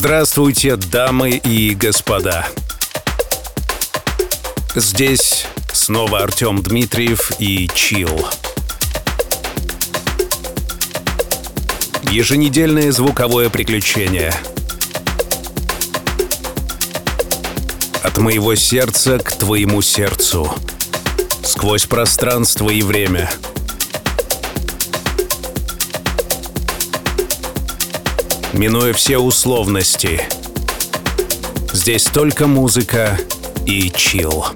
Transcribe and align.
Здравствуйте, 0.00 0.76
дамы 0.76 1.30
и 1.30 1.74
господа. 1.74 2.46
Здесь 4.76 5.44
снова 5.72 6.20
Артем 6.20 6.62
Дмитриев 6.62 7.32
и 7.40 7.68
Чил. 7.74 8.24
Еженедельное 12.12 12.92
звуковое 12.92 13.50
приключение. 13.50 14.32
От 18.04 18.18
моего 18.18 18.54
сердца 18.54 19.18
к 19.18 19.32
твоему 19.32 19.82
сердцу. 19.82 20.54
Сквозь 21.42 21.86
пространство 21.86 22.70
и 22.70 22.82
время. 22.82 23.28
Минуя 28.58 28.92
все 28.92 29.18
условности. 29.18 30.20
Здесь 31.72 32.02
только 32.06 32.48
музыка 32.48 33.16
и 33.66 33.88
чил. 33.88 34.46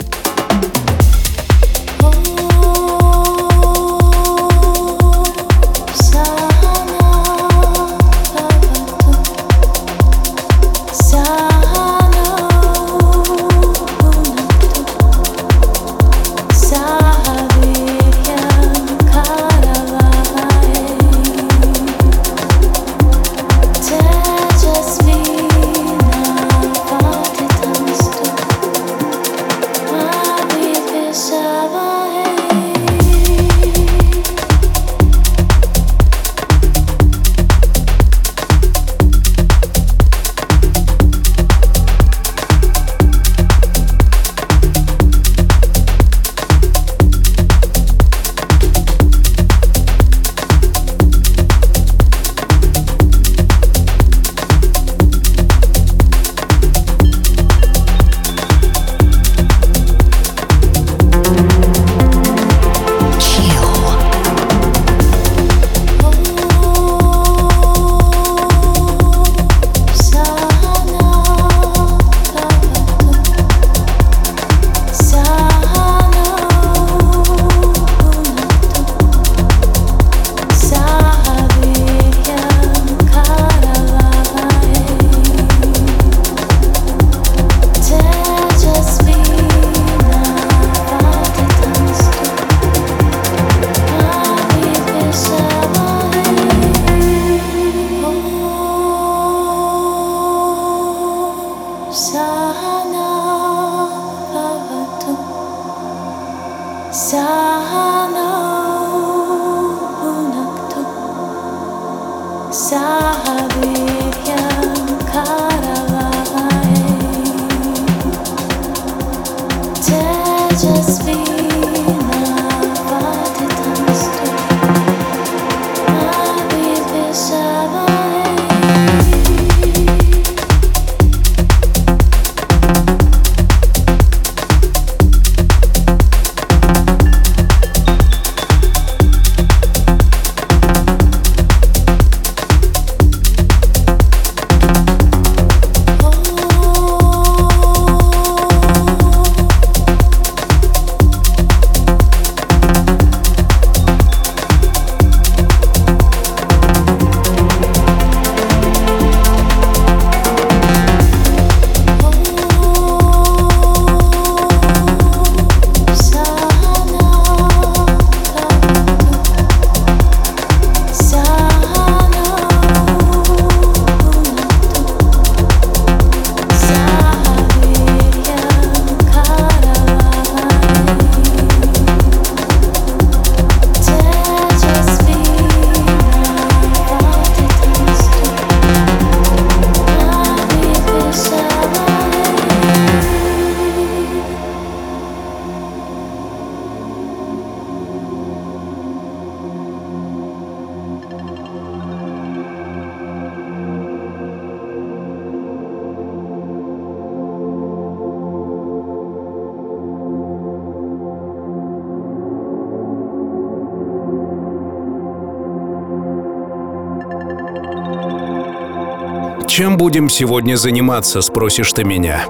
Чем 219.53 219.77
будем 219.77 220.09
сегодня 220.09 220.57
заниматься, 220.57 221.21
спросишь 221.21 221.75
ты 221.75 221.85
меня. 221.85 222.25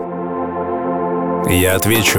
Я 1.48 1.76
отвечу. 1.76 2.18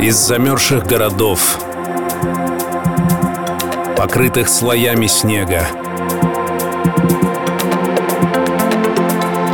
Из 0.00 0.16
замерзших 0.16 0.84
городов, 0.86 1.60
покрытых 3.96 4.48
слоями 4.48 5.06
снега, 5.06 5.68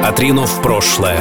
отринув 0.03 0.63
прошлое, 0.63 1.21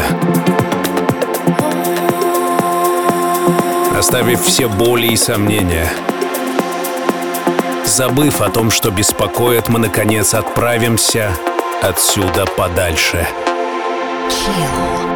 оставив 3.94 4.42
все 4.42 4.70
боли 4.70 5.08
и 5.08 5.18
сомнения— 5.18 5.92
Забыв 7.92 8.40
о 8.40 8.50
том, 8.50 8.72
что 8.72 8.90
беспокоит, 8.90 9.68
мы 9.68 9.78
наконец 9.78 10.34
отправимся 10.34 11.38
отсюда 11.82 12.46
подальше. 12.46 13.28
Chill. 14.30 15.11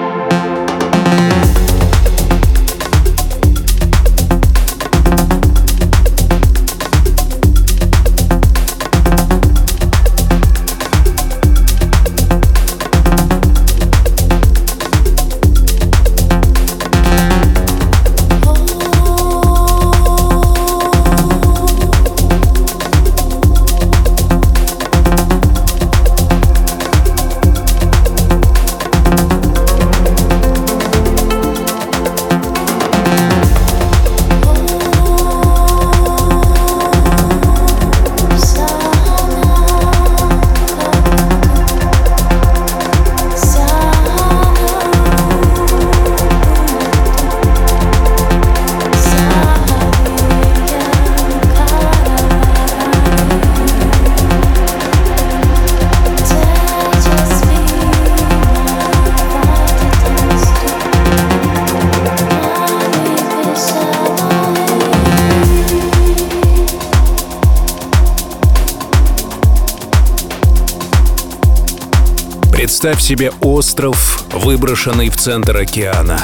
Представь 72.86 73.04
себе 73.04 73.32
остров, 73.42 74.28
выброшенный 74.32 75.10
в 75.10 75.18
центр 75.18 75.58
океана. 75.58 76.20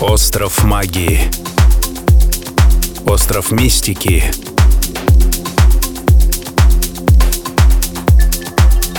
Остров 0.00 0.62
магии. 0.62 1.22
Остров 3.04 3.50
мистики. 3.50 4.30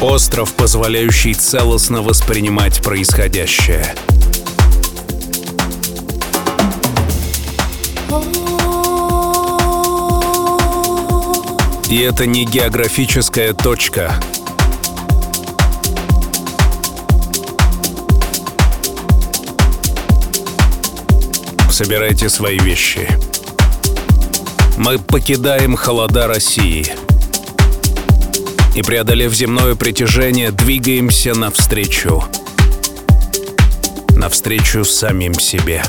Остров, 0.01 0.51
позволяющий 0.51 1.33
целостно 1.33 2.01
воспринимать 2.01 2.81
происходящее. 2.83 3.95
И 11.91 11.97
это 11.97 12.25
не 12.25 12.45
географическая 12.45 13.51
точка. 13.51 14.15
Собирайте 21.69 22.29
свои 22.29 22.57
вещи. 22.59 23.09
Мы 24.77 24.99
покидаем 24.99 25.75
холода 25.75 26.27
России. 26.27 26.85
И, 28.73 28.81
преодолев 28.83 29.33
земное 29.33 29.75
притяжение, 29.75 30.51
двигаемся 30.51 31.33
навстречу. 31.33 32.23
Навстречу 34.11 34.85
самим 34.85 35.33
себе. 35.33 35.83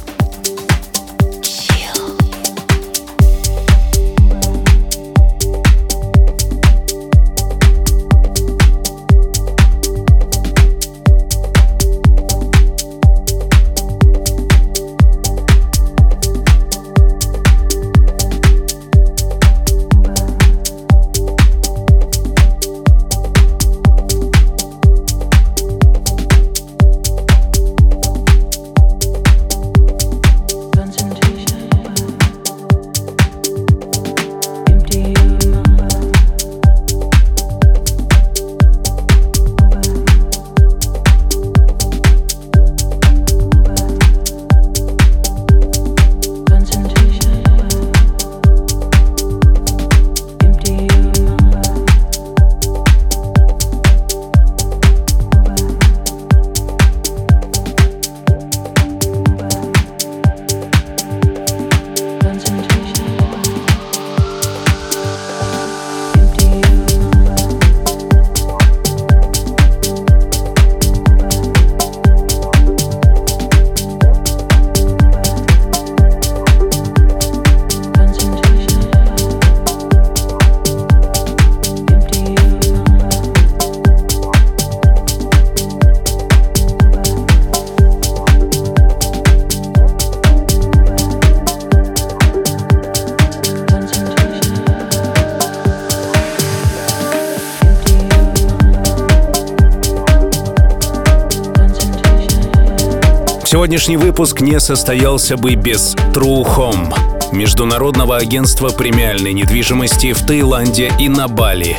Сегодняшний 103.72 103.96
выпуск 103.96 104.42
не 104.42 104.60
состоялся 104.60 105.38
бы 105.38 105.54
без 105.54 105.94
True 106.12 106.44
Home, 106.44 106.92
международного 107.32 108.18
агентства 108.18 108.68
премиальной 108.68 109.32
недвижимости 109.32 110.12
в 110.12 110.26
Таиланде 110.26 110.92
и 111.00 111.08
на 111.08 111.26
Бали. 111.26 111.78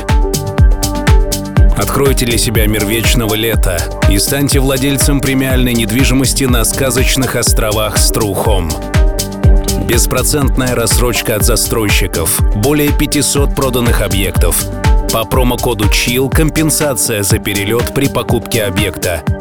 Откройте 1.78 2.26
для 2.26 2.40
себя 2.40 2.66
мир 2.66 2.84
вечного 2.88 3.36
лета 3.36 3.78
и 4.10 4.18
станьте 4.18 4.60
владельцем 4.60 5.22
премиальной 5.22 5.76
недвижимости 5.76 6.46
на 6.46 6.64
сказочных 6.64 7.36
островах 7.36 8.00
с 8.00 8.12
True 8.12 8.44
Home. 8.44 9.86
Беспроцентная 9.86 10.74
рассрочка 10.74 11.36
от 11.36 11.44
застройщиков, 11.44 12.42
более 12.56 12.92
500 12.92 13.54
проданных 13.54 14.02
объектов. 14.02 14.66
По 15.14 15.26
промокоду 15.26 15.86
CHILL 15.86 16.32
компенсация 16.32 17.22
за 17.22 17.38
перелет 17.38 17.94
при 17.94 18.08
покупке 18.08 18.64
объекта– 18.64 19.22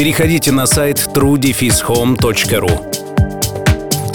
переходите 0.00 0.50
на 0.50 0.64
сайт 0.64 1.10
trudefishome.ru. 1.12 2.70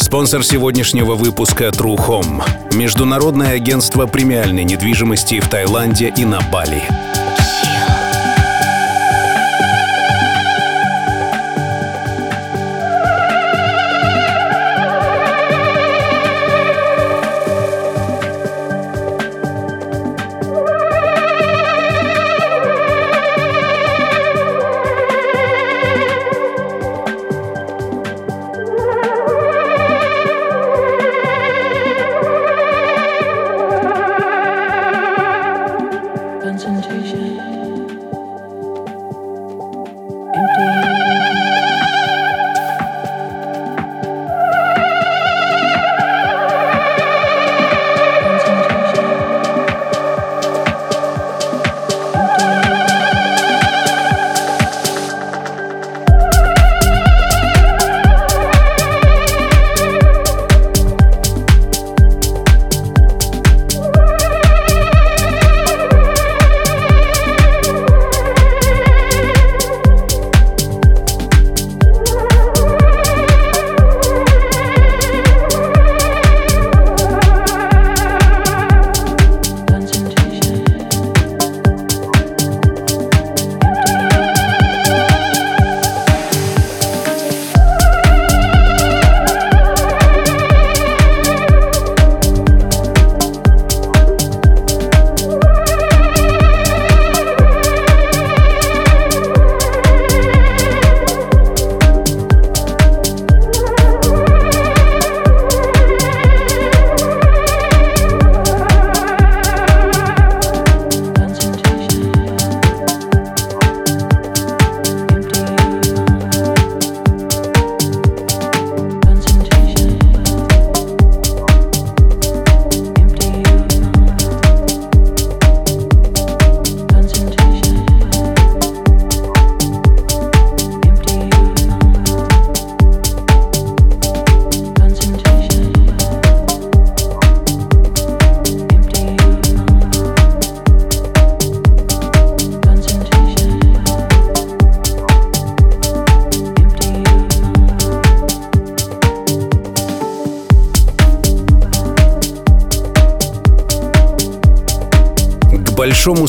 Спонсор 0.01 0.43
сегодняшнего 0.43 1.13
выпуска 1.13 1.65
True 1.65 1.95
Home– 1.97 2.41
международное 2.73 3.51
агентство 3.51 4.07
премиальной 4.07 4.63
недвижимости 4.63 5.39
в 5.39 5.47
Таиланде 5.47 6.11
и 6.17 6.25
на 6.25 6.39
Бали. 6.51 6.81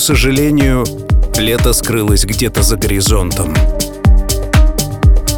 Сожалению, 0.07 0.85
лето 1.37 1.73
скрылось 1.73 2.25
где-то 2.25 2.63
за 2.63 2.77
горизонтом. 2.77 3.53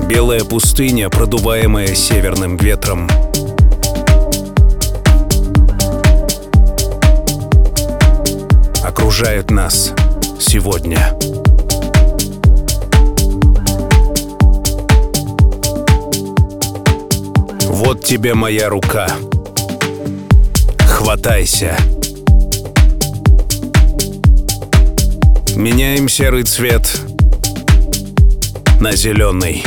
Белая 0.07 0.45
пустыня, 0.45 1.09
продуваемая 1.09 1.95
северным 1.95 2.59
ветром. 2.59 3.09
Окружает 8.85 9.51
нас 9.51 9.95
сегодня. 10.39 11.15
Вот 17.71 18.05
тебе 18.05 18.35
моя 18.35 18.69
рука. 18.69 19.09
Хватайся. 20.87 21.75
Меняем 25.59 26.09
серый 26.09 26.45
цвет 26.45 27.01
на 28.81 28.93
зеленый. 28.93 29.65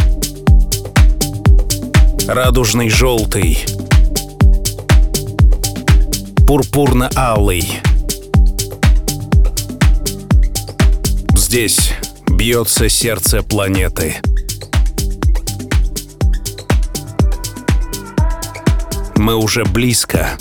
Радужный 2.25 2.89
желтый. 2.89 3.59
Пурпурно-алый. 6.47 7.81
Здесь 11.35 11.91
бьется 12.29 12.87
сердце 12.87 13.43
планеты. 13.43 14.15
Мы 19.17 19.35
уже 19.35 19.65
близко. 19.65 20.37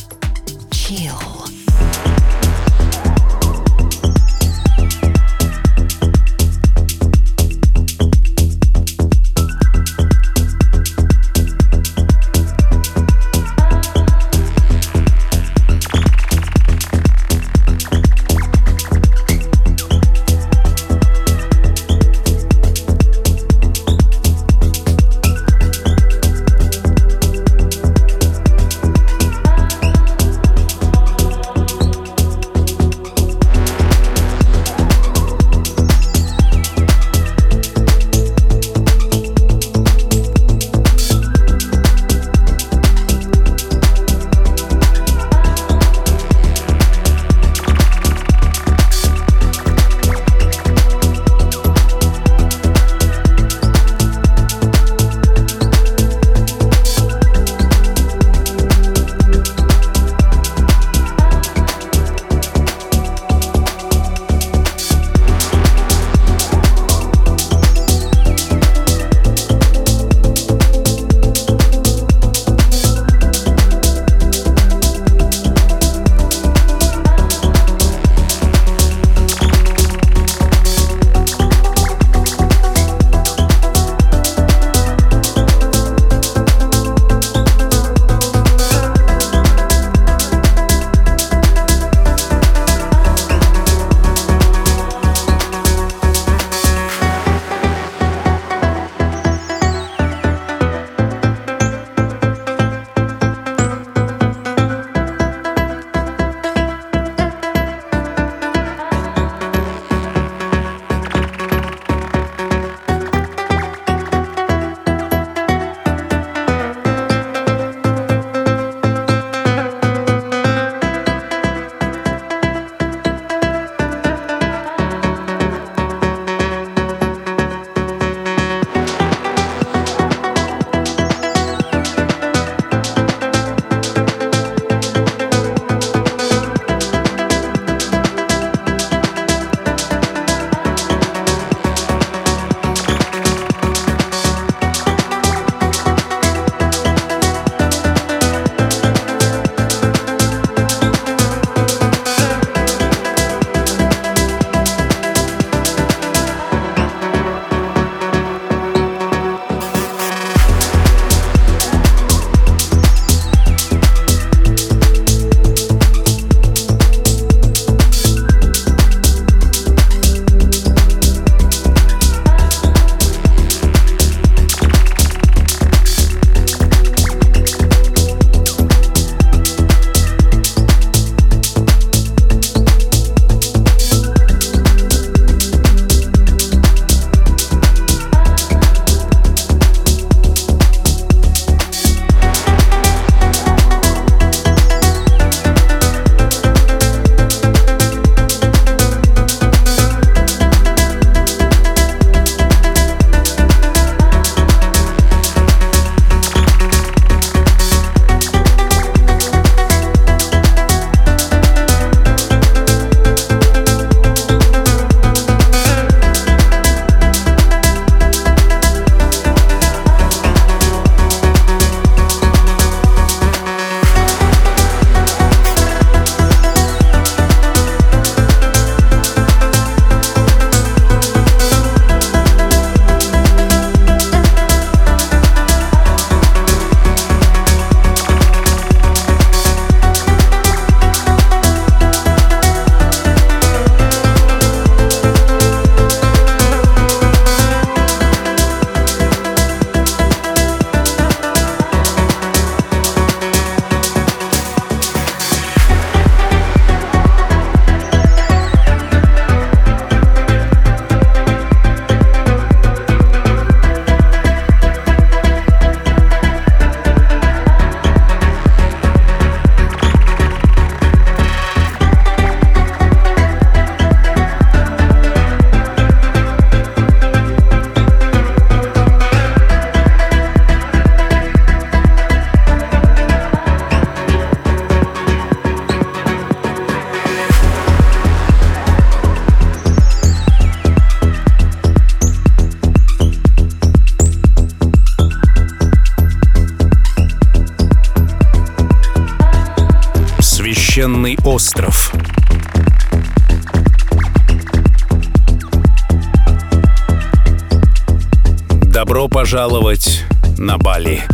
Пожаловать 309.30 310.04
на 310.38 310.58
Бали. 310.58 311.04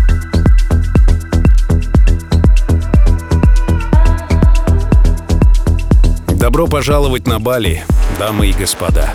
Добро 6.28 6.66
пожаловать 6.66 7.26
на 7.26 7.40
Бали, 7.40 7.84
дамы 8.18 8.48
и 8.48 8.52
господа. 8.54 9.14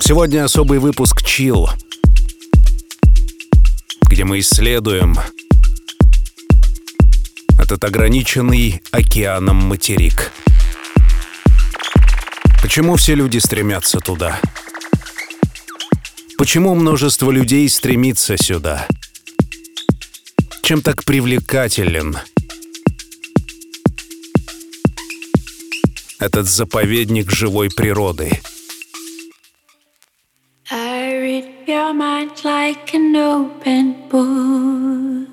Сегодня 0.00 0.46
особый 0.46 0.78
выпуск 0.78 1.22
«Чил», 1.22 1.68
где 4.08 4.24
мы 4.24 4.38
исследуем 4.38 5.18
этот 7.58 7.84
ограниченный 7.84 8.82
океаном 8.92 9.56
материк. 9.56 10.32
Почему 12.62 12.96
все 12.96 13.14
люди 13.14 13.36
стремятся 13.36 13.98
туда? 13.98 14.40
Почему 16.44 16.74
множество 16.74 17.30
людей 17.30 17.66
стремится 17.70 18.36
сюда? 18.36 18.86
Чем 20.62 20.82
так 20.82 21.02
привлекателен 21.06 22.18
этот 26.20 26.46
заповедник 26.46 27.30
живой 27.30 27.70
природы? 27.74 28.30
I 30.70 31.14
read 31.14 31.66
your 31.66 31.94
mind 31.94 32.32
like 32.44 32.92
an 32.92 33.16
open 33.16 33.94
book. 34.10 35.28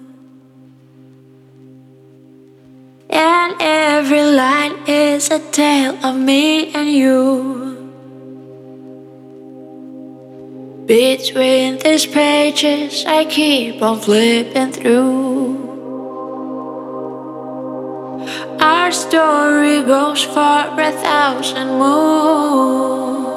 And 3.10 3.56
every 3.60 4.24
line 4.34 4.78
is 4.88 5.30
a 5.30 5.40
tale 5.52 5.98
of 6.06 6.16
me 6.16 6.72
and 6.74 6.90
you. 6.90 7.71
Between 10.86 11.78
these 11.78 12.06
pages, 12.06 13.06
I 13.06 13.26
keep 13.26 13.82
on 13.82 14.00
flipping 14.00 14.72
through. 14.72 15.70
Our 18.60 18.92
story 18.92 19.84
goes 19.84 20.24
for 20.24 20.66
a 20.90 20.92
thousand 20.92 21.80
moons. 21.80 23.31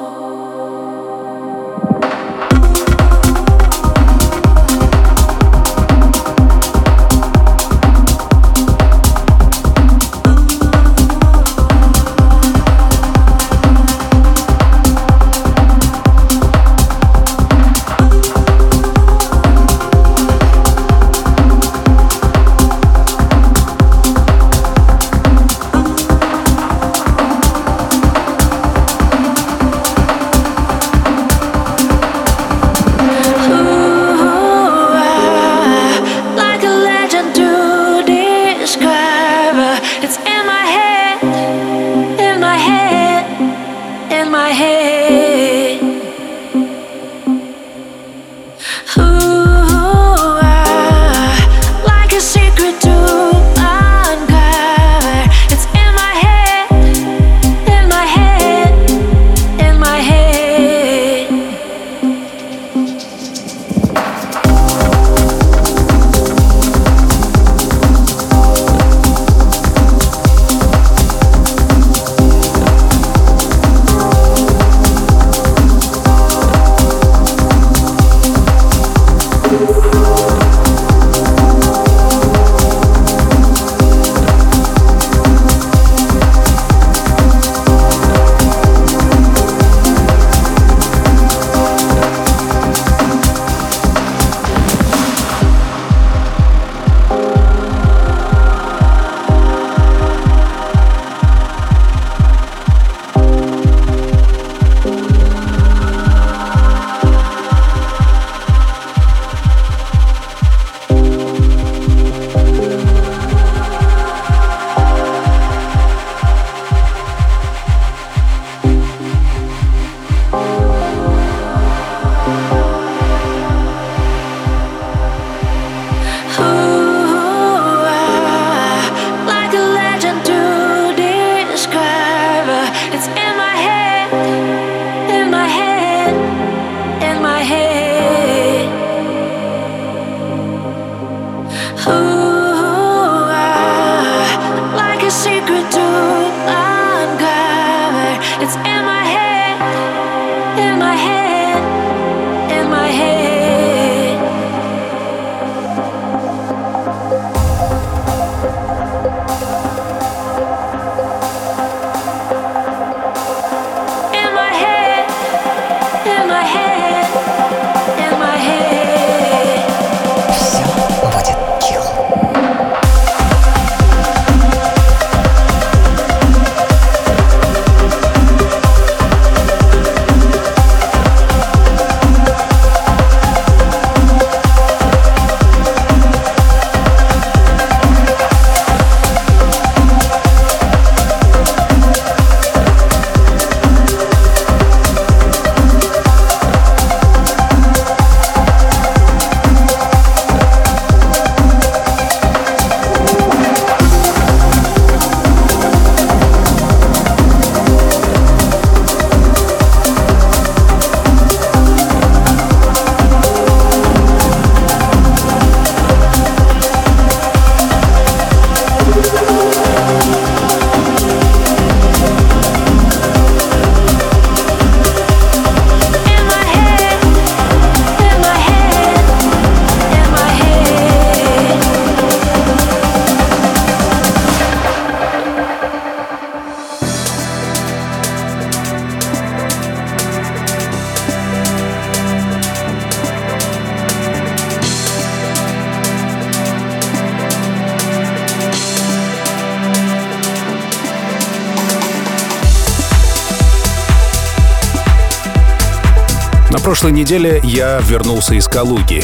Неделе 257.05 257.39
я 257.43 257.79
вернулся 257.81 258.33
из 258.33 258.47
Калуги. 258.47 259.03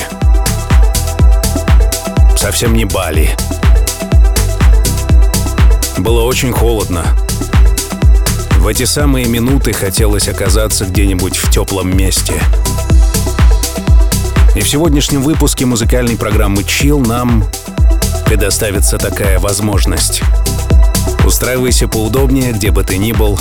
Совсем 2.35 2.73
не 2.73 2.85
Бали. 2.85 3.29
Было 5.99 6.23
очень 6.23 6.51
холодно. 6.51 7.05
В 8.57 8.65
эти 8.65 8.85
самые 8.85 9.27
минуты 9.27 9.71
хотелось 9.73 10.27
оказаться 10.27 10.85
где-нибудь 10.85 11.37
в 11.37 11.51
теплом 11.51 11.95
месте. 11.95 12.41
И 14.55 14.61
в 14.61 14.67
сегодняшнем 14.67 15.21
выпуске 15.21 15.67
музыкальной 15.67 16.17
программы 16.17 16.63
Chill 16.63 17.05
нам 17.05 17.43
предоставится 18.25 18.97
такая 18.97 19.37
возможность. 19.37 20.23
Устраивайся 21.23 21.87
поудобнее, 21.87 22.51
где 22.51 22.71
бы 22.71 22.83
ты 22.83 22.97
ни 22.97 23.11
был. 23.11 23.39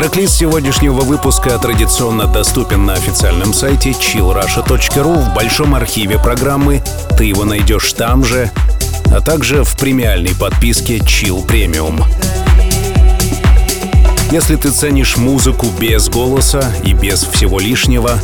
Трек-лист 0.00 0.38
сегодняшнего 0.38 1.02
выпуска 1.02 1.58
традиционно 1.58 2.26
доступен 2.26 2.86
на 2.86 2.94
официальном 2.94 3.52
сайте 3.52 3.90
chillrusha.ru 3.90 5.30
в 5.30 5.34
большом 5.34 5.74
архиве 5.74 6.18
программы. 6.18 6.82
Ты 7.18 7.24
его 7.24 7.44
найдешь 7.44 7.92
там 7.92 8.24
же, 8.24 8.50
а 9.14 9.20
также 9.20 9.62
в 9.62 9.76
премиальной 9.76 10.34
подписке 10.34 10.96
Chill 11.00 11.46
Premium. 11.46 12.02
Если 14.32 14.56
ты 14.56 14.70
ценишь 14.70 15.18
музыку 15.18 15.66
без 15.78 16.08
голоса 16.08 16.72
и 16.82 16.94
без 16.94 17.24
всего 17.24 17.60
лишнего, 17.60 18.18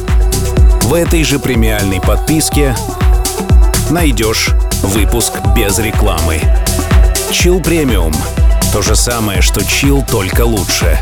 в 0.81 0.95
этой 0.95 1.25
же 1.25 1.39
премиальной 1.39 2.01
подписке 2.01 2.75
найдешь 3.91 4.53
выпуск 4.83 5.35
без 5.55 5.79
рекламы. 5.79 6.41
Chill 7.31 7.63
Premium. 7.63 8.17
То 8.73 8.81
же 8.81 8.97
самое, 8.97 9.43
что 9.43 9.61
Chill, 9.61 10.11
только 10.11 10.47
лучше. 10.47 10.99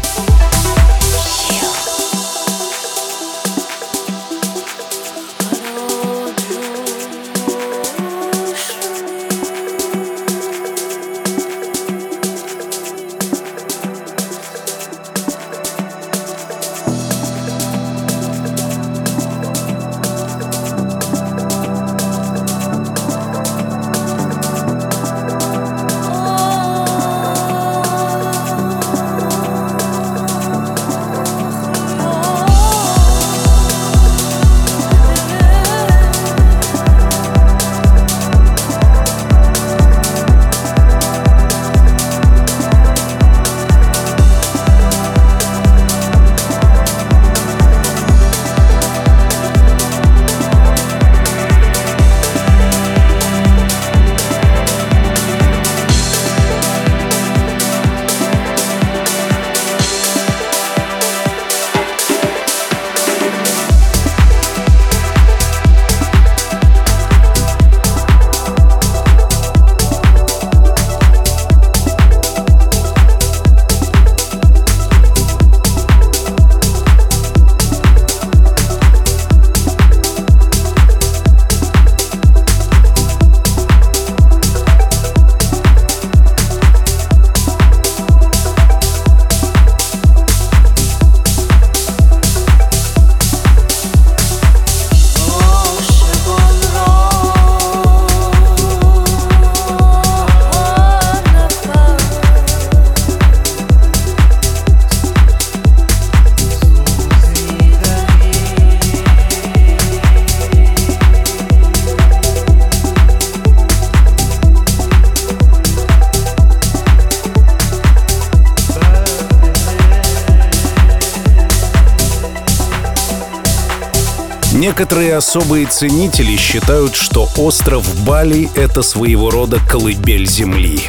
Некоторые 124.55 125.17
особые 125.17 125.67
ценители 125.67 126.37
считают, 126.37 126.95
что 126.95 127.29
остров 127.37 127.85
Бали— 128.05 128.49
это 128.55 128.85
своего 128.85 129.29
рода 129.29 129.59
колыбель 129.69 130.29
Земли, 130.29 130.81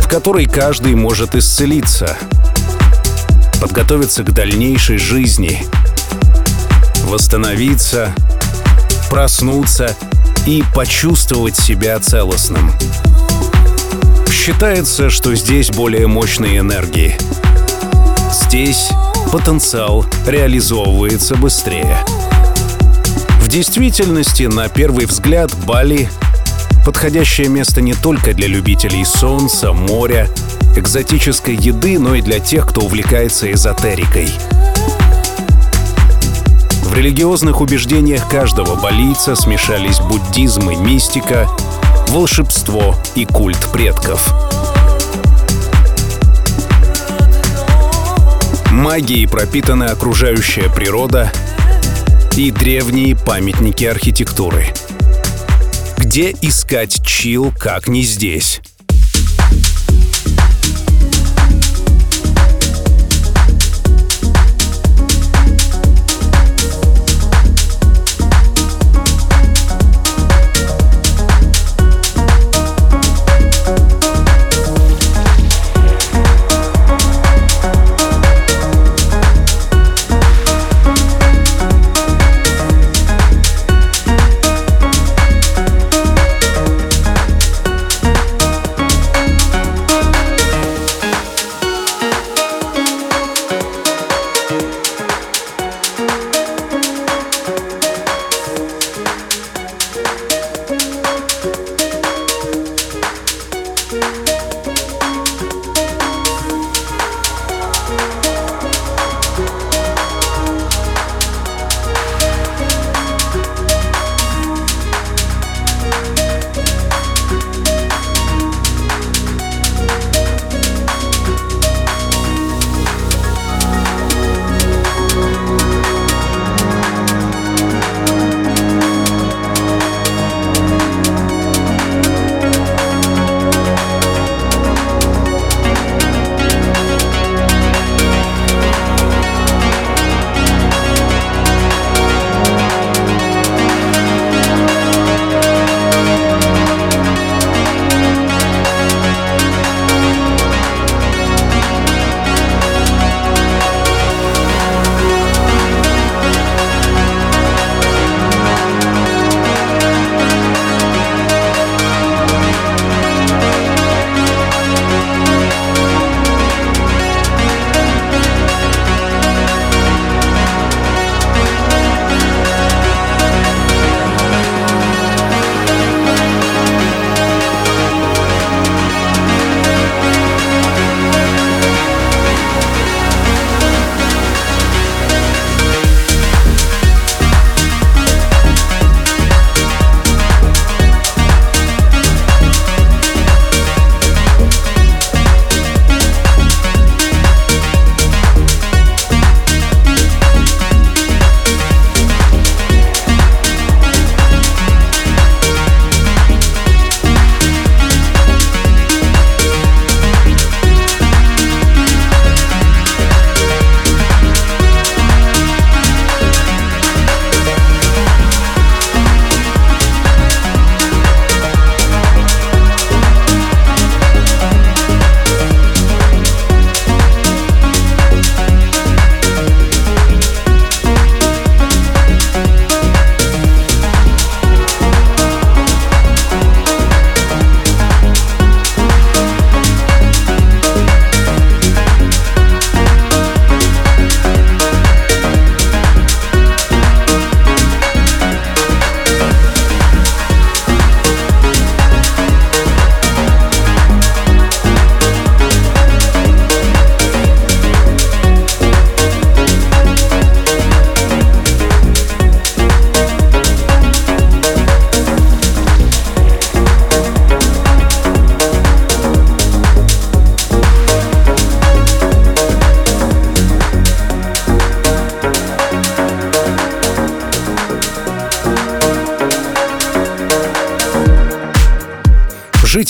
в 0.00 0.08
которой 0.08 0.46
каждый 0.46 0.96
может 0.96 1.36
исцелиться, 1.36 2.16
подготовиться 3.60 4.24
к 4.24 4.32
дальнейшей 4.32 4.98
жизни, 4.98 5.64
восстановиться, 7.04 8.12
проснуться 9.08 9.94
и 10.46 10.64
почувствовать 10.74 11.56
себя 11.56 12.00
целостным. 12.00 12.72
Считается, 14.32 15.10
что 15.10 15.32
здесь 15.36 15.70
более 15.70 16.08
мощные 16.08 16.58
энергии. 16.58 17.16
Здесь 18.32 18.90
потенциал 19.32 20.04
реализовывается 20.26 21.36
быстрее. 21.36 21.98
В 23.40 23.48
действительности, 23.48 24.44
на 24.44 24.68
первый 24.68 25.06
взгляд, 25.06 25.52
Бали— 25.66 26.08
подходящее 26.84 27.48
место 27.48 27.80
не 27.80 27.94
только 27.94 28.34
для 28.34 28.46
любителей 28.46 29.04
солнца, 29.04 29.72
моря, 29.72 30.28
экзотической 30.76 31.56
еды, 31.56 31.98
но 31.98 32.14
и 32.14 32.20
для 32.20 32.40
тех, 32.40 32.66
кто 32.66 32.82
увлекается 32.82 33.50
эзотерикой. 33.50 34.28
В 36.84 36.94
религиозных 36.94 37.60
убеждениях 37.60 38.28
каждого 38.28 38.76
балийца 38.76 39.34
смешались 39.34 39.98
буддизм 39.98 40.70
и 40.70 40.76
мистика, 40.76 41.48
волшебство 42.08 42.94
и 43.14 43.24
культ 43.24 43.66
предков— 43.72 44.32
Магией 48.74 49.28
пропитана 49.28 49.92
окружающая 49.92 50.68
природа 50.68 51.32
и 52.36 52.50
древние 52.50 53.14
памятники 53.16 53.84
архитектуры. 53.84 54.66
Где 55.96 56.32
искать 56.32 57.00
чил, 57.06 57.54
как 57.56 57.86
не 57.86 58.02
здесь? 58.02 58.60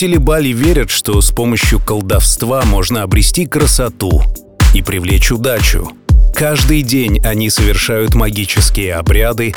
Жители 0.05 0.19
Бали 0.19 0.49
верят, 0.49 0.91
что 0.91 1.19
с 1.23 1.31
помощью 1.31 1.81
колдовства 1.81 2.63
можно 2.67 3.05
обрести 3.05 3.47
красоту 3.47 4.23
и 4.75 4.83
привлечь 4.83 5.33
удачу. 5.33 5.93
Каждый 6.35 6.83
день 6.83 7.21
они 7.25 7.49
совершают 7.49 8.15
магические 8.15 8.97
обряды 8.97 9.55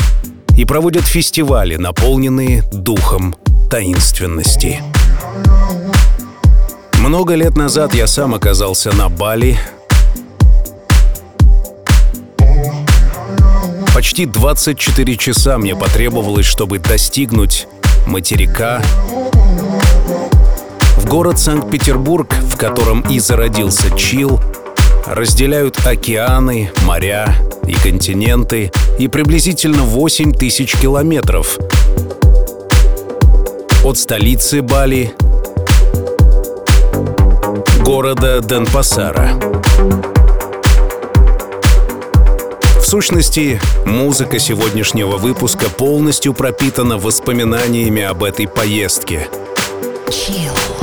и 0.58 0.64
проводят 0.64 1.06
фестивали, 1.06 1.76
наполненные 1.76 2.64
духом 2.72 3.36
таинственности. 3.70 4.82
Много 7.00 7.34
лет 7.34 7.58
назад 7.58 7.94
я 7.94 8.08
сам 8.08 8.34
оказался 8.34 8.94
на 8.94 9.10
Бали. 9.10 9.60
Почти 13.94 14.26
24 14.26 15.18
часа 15.18 15.58
мне 15.58 15.76
потребовалось, 15.76 16.46
чтобы 16.46 16.80
достигнуть 16.80 17.68
материка 18.06 18.82
город 21.08 21.40
Санкт-Петербург, 21.40 22.34
в 22.34 22.58
котором 22.58 23.02
и 23.02 23.20
зародился 23.20 23.96
чил, 23.98 24.42
разделяют 25.06 25.80
океаны, 25.86 26.72
моря 26.86 27.34
и 27.66 27.74
континенты 27.74 28.72
и 29.00 29.08
приблизительно 29.08 29.84
8 29.84 30.34
тысяч 30.34 30.76
километров. 30.76 31.58
От 33.84 33.98
столицы 33.98 34.62
Бали 34.62 35.14
города 37.84 38.42
Денпасара. 38.42 39.32
В 42.80 42.84
сущности, 42.84 43.62
музыка 43.86 44.40
сегодняшнего 44.40 45.18
выпуска 45.18 45.70
полностью 45.70 46.34
пропитана 46.34 46.98
воспоминаниями 46.98 48.02
об 48.04 48.24
этой 48.24 48.48
поездке. 48.48 49.30
Chill. 50.10 50.77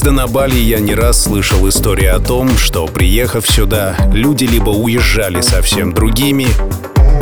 Приезда 0.00 0.12
на 0.12 0.26
Бали 0.28 0.56
я 0.56 0.80
не 0.80 0.94
раз 0.94 1.24
слышал 1.24 1.68
истории 1.68 2.06
о 2.06 2.20
том, 2.20 2.56
что, 2.56 2.86
приехав 2.86 3.46
сюда, 3.46 3.96
люди 4.14 4.44
либо 4.44 4.70
уезжали 4.70 5.42
совсем 5.42 5.92
другими, 5.92 6.46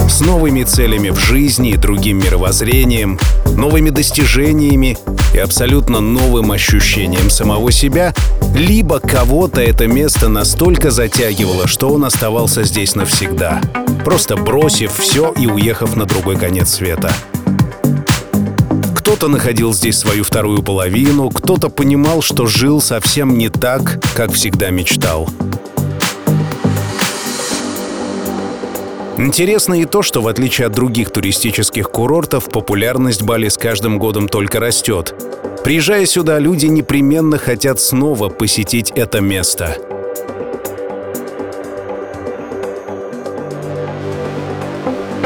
с 0.09 0.21
новыми 0.21 0.63
целями 0.63 1.11
в 1.11 1.19
жизни 1.19 1.71
и 1.71 1.77
другим 1.77 2.19
мировоззрением, 2.19 3.19
новыми 3.57 3.91
достижениями 3.91 4.97
и 5.35 5.39
абсолютно 5.39 5.99
новым 5.99 6.53
ощущением 6.53 7.31
самого 7.31 7.73
себя, 7.73 8.15
либо 8.55 9.01
кого-то 9.01 9.61
это 9.61 9.89
место 9.89 10.29
настолько 10.29 10.93
затягивало, 10.93 11.67
что 11.67 11.89
он 11.91 12.05
оставался 12.05 12.63
здесь 12.63 12.95
навсегда, 12.95 13.61
просто 14.05 14.37
бросив 14.37 14.97
все 14.97 15.33
и 15.33 15.49
уехав 15.49 15.97
на 15.97 16.05
другой 16.05 16.37
конец 16.37 16.75
света. 16.75 17.13
Кто-то 19.19 19.33
находил 19.33 19.75
здесь 19.75 19.99
свою 19.99 20.23
вторую 20.23 20.63
половину, 20.63 21.29
кто-то 21.31 21.71
понимал, 21.71 22.23
что 22.23 22.47
жил 22.47 22.81
совсем 22.81 23.37
не 23.37 23.49
так, 23.49 23.99
как 24.15 24.31
всегда 24.31 24.71
мечтал. 24.71 25.29
Интересно 29.17 29.75
и 29.75 29.87
то, 29.87 30.03
что 30.03 30.23
в 30.23 30.29
отличие 30.29 30.69
от 30.69 30.73
других 30.75 31.11
туристических 31.11 31.91
курортов, 31.91 32.45
популярность 32.45 33.23
Бали 33.23 33.49
с 33.49 33.59
каждым 33.59 33.99
годом 33.99 34.29
только 34.29 34.61
растет. 34.61 35.13
Приезжая 35.65 36.07
сюда, 36.07 36.39
люди 36.39 36.67
непременно 36.67 37.39
хотят 37.39 37.81
снова 37.81 38.29
посетить 38.29 38.93
это 38.93 39.21
место. 39.21 39.79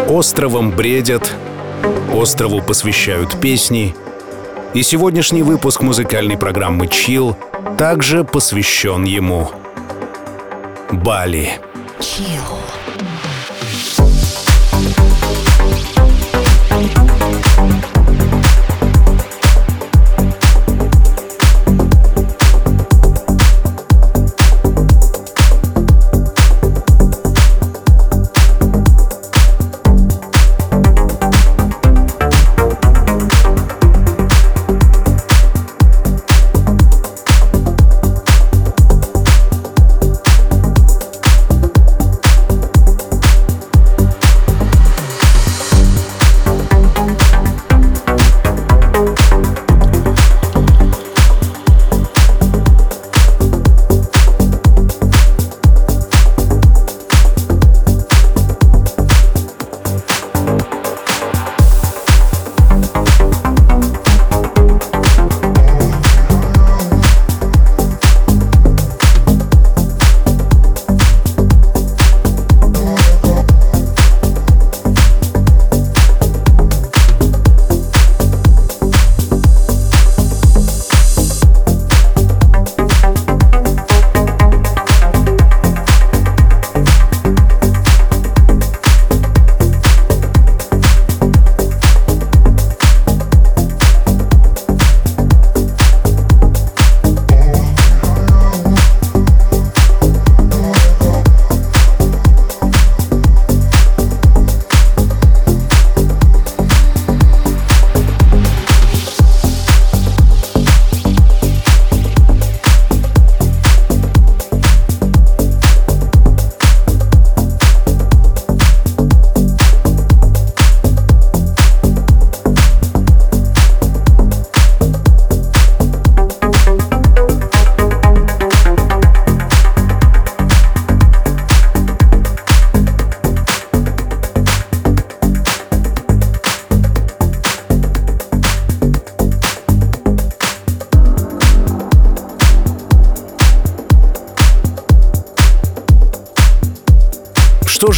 Островом 0.09 0.71
бредят, 0.71 1.31
Острову 2.15 2.61
посвящают 2.61 3.41
песни. 3.41 3.95
И 4.75 4.83
сегодняшний 4.83 5.43
выпуск 5.43 5.81
музыкальной 5.81 6.37
программы 6.37 6.87
«Чил» 6.87 7.37
также 7.79 8.23
посвящен 8.23 9.05
ему. 9.05 9.51
Бали. 10.91 11.53
Chill. 11.99 12.82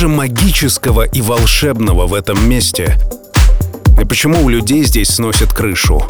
Же 0.04 0.08
магического 0.08 1.04
и 1.06 1.22
волшебного 1.22 2.06
в 2.06 2.12
этом 2.12 2.46
месте? 2.46 2.98
И 3.98 4.04
почему 4.04 4.44
у 4.44 4.50
людей 4.50 4.84
здесь 4.84 5.08
сносят 5.08 5.54
крышу? 5.54 6.04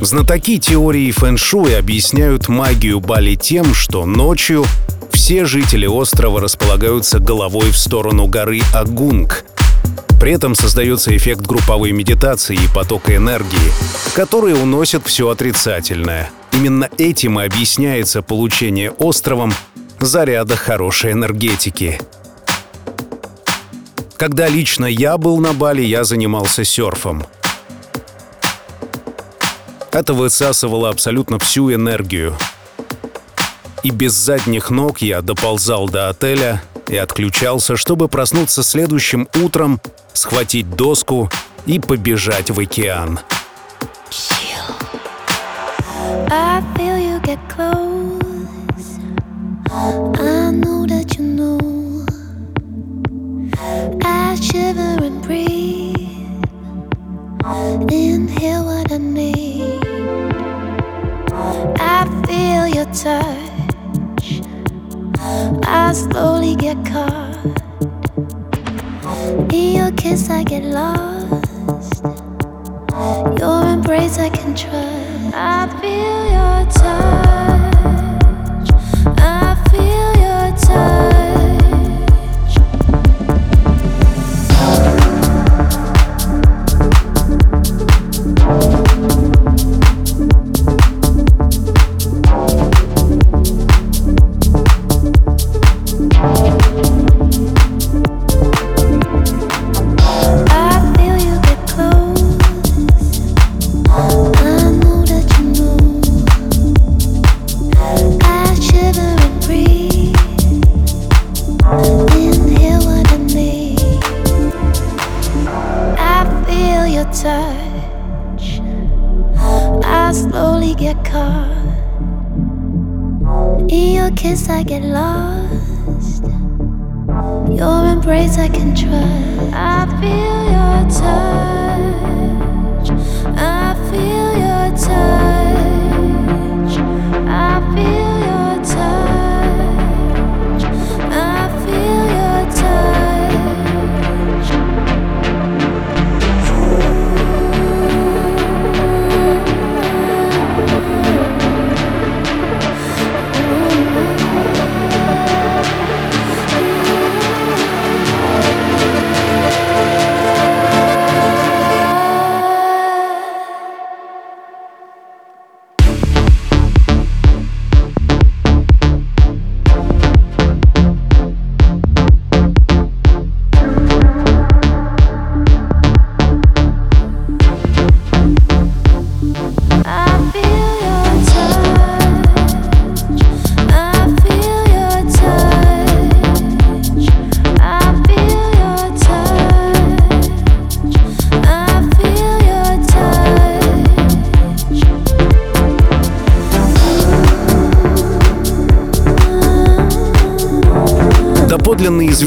Знатоки 0.00 0.58
теории 0.58 1.10
фэн-шуй 1.10 1.76
объясняют 1.76 2.48
магию 2.48 3.00
Бали 3.00 3.34
тем, 3.34 3.74
что 3.74 4.06
ночью 4.06 4.64
все 5.10 5.44
жители 5.44 5.86
острова 5.86 6.40
располагаются 6.40 7.18
головой 7.18 7.72
в 7.72 7.76
сторону 7.76 8.28
горы 8.28 8.60
Агунг. 8.72 9.44
При 10.20 10.34
этом 10.34 10.54
создается 10.54 11.16
эффект 11.16 11.40
групповой 11.40 11.90
медитации 11.90 12.54
и 12.54 12.72
потока 12.72 13.16
энергии, 13.16 13.72
который 14.14 14.54
уносит 14.54 15.04
все 15.04 15.30
отрицательное. 15.30 16.30
Именно 16.52 16.88
этим 16.98 17.40
и 17.40 17.44
объясняется 17.44 18.22
получение 18.22 18.90
островом 18.90 19.52
заряда 20.00 20.56
хорошей 20.56 21.12
энергетики. 21.12 22.00
Когда 24.16 24.48
лично 24.48 24.86
я 24.86 25.18
был 25.18 25.38
на 25.38 25.52
Бали, 25.52 25.82
я 25.82 26.04
занимался 26.04 26.64
серфом— 26.64 27.24
это 29.92 30.14
высасывало 30.14 30.88
абсолютно 30.88 31.38
всю 31.38 31.72
энергию. 31.72 32.34
И 33.82 33.90
без 33.90 34.14
задних 34.14 34.70
ног 34.70 35.02
я 35.02 35.20
доползал 35.20 35.86
до 35.86 36.08
отеля 36.08 36.62
и 36.88 36.96
отключался, 36.96 37.76
чтобы 37.76 38.08
проснуться 38.08 38.62
следующим 38.62 39.28
утром, 39.42 39.82
схватить 40.14 40.70
доску 40.70 41.30
и 41.66 41.78
побежать 41.78 42.50
в 42.50 42.58
океан. 42.58 43.20
I. 46.12 46.71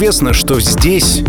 известно, 0.06 0.34
что 0.34 0.60
здесь 0.60 1.24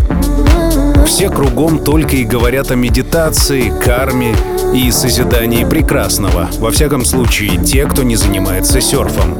все 1.07 1.31
кругом 1.31 1.79
только 1.79 2.17
и 2.17 2.23
говорят 2.23 2.69
о 2.69 2.75
медитации, 2.75 3.73
карме 3.83 4.35
и 4.71 4.91
созидании 4.91 5.63
прекрасного. 5.63 6.47
Во 6.59 6.69
всяком 6.69 7.03
случае, 7.03 7.57
те, 7.57 7.85
кто 7.85 8.03
не 8.03 8.15
занимается 8.15 8.79
серфом. 8.79 9.35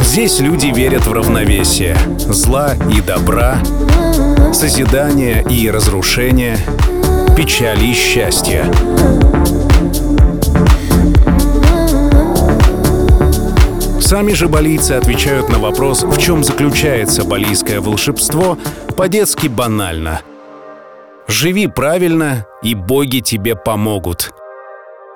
Здесь 0.00 0.38
люди 0.38 0.66
верят 0.66 1.08
в 1.08 1.12
равновесие 1.12 1.96
зла 2.28 2.74
и 2.96 3.00
добра, 3.00 3.58
созидания 4.54 5.40
и 5.50 5.68
разрушения, 5.68 6.56
печали 7.36 7.86
и 7.86 7.94
счастья. 7.94 8.70
Сами 14.10 14.32
же 14.32 14.48
балийцы 14.48 14.94
отвечают 14.94 15.50
на 15.50 15.60
вопрос, 15.60 16.02
в 16.02 16.18
чем 16.18 16.42
заключается 16.42 17.22
балийское 17.22 17.80
волшебство, 17.80 18.58
по-детски 18.96 19.46
банально. 19.46 20.22
Живи 21.28 21.68
правильно, 21.68 22.44
и 22.60 22.74
боги 22.74 23.20
тебе 23.20 23.54
помогут. 23.54 24.32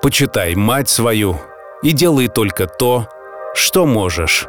Почитай 0.01 0.55
мать 0.55 0.87
свою 0.87 1.37
и 1.83 1.91
делай 1.91 2.29
только 2.29 2.67
то, 2.67 3.09
что 3.53 3.85
можешь. 3.85 4.47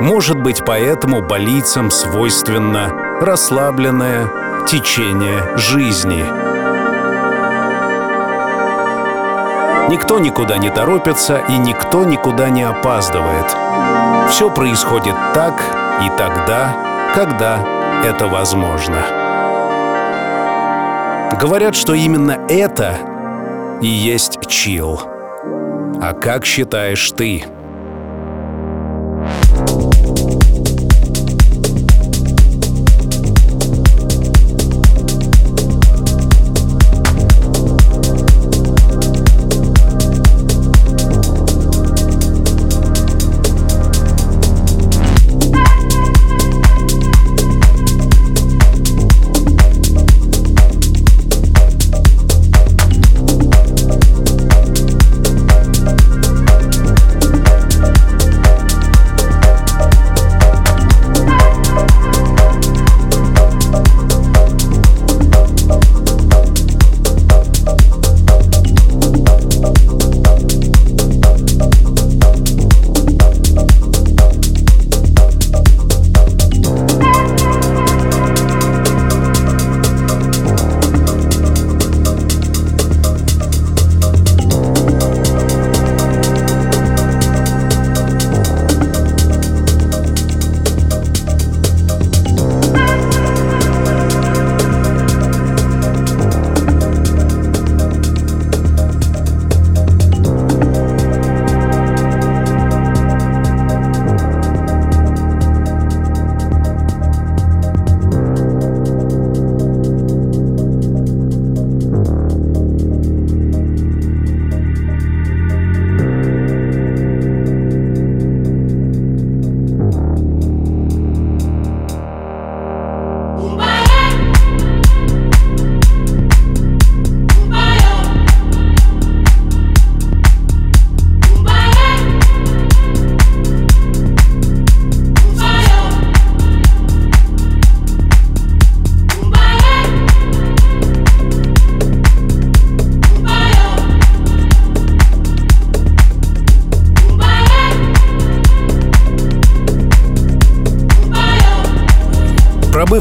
Может 0.00 0.40
быть, 0.40 0.62
поэтому 0.64 1.20
болицам 1.20 1.90
свойственно 1.90 3.18
расслабленное, 3.20 4.47
течение 4.68 5.56
жизни. 5.56 6.22
Никто 9.90 10.18
никуда 10.18 10.58
не 10.58 10.68
торопится 10.68 11.38
и 11.48 11.56
никто 11.56 12.04
никуда 12.04 12.50
не 12.50 12.64
опаздывает. 12.64 13.46
Все 14.28 14.50
происходит 14.50 15.14
так 15.32 15.54
и 16.02 16.10
тогда, 16.18 16.76
когда 17.14 17.58
это 18.04 18.26
возможно. 18.26 18.98
Говорят, 21.40 21.74
что 21.74 21.94
именно 21.94 22.38
это 22.50 22.94
и 23.80 23.86
есть 23.86 24.46
чил. 24.48 25.00
А 26.02 26.12
как 26.12 26.44
считаешь 26.44 27.10
ты? 27.12 27.44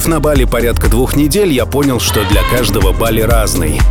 На 0.08 0.22
Бали 0.22 0.46
порядка 0.46 0.88
двух 0.88 1.18
недель, 1.18 1.52
я 1.52 1.66
понял, 1.66 2.00
что 2.00 2.24
для 2.30 2.42
каждого 2.44 2.94
Бали 2.94 3.20
разный. 3.20 3.82